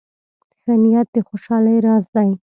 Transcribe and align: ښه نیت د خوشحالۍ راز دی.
ښه 0.61 0.73
نیت 0.83 1.07
د 1.13 1.17
خوشحالۍ 1.27 1.77
راز 1.85 2.03
دی. 2.13 2.29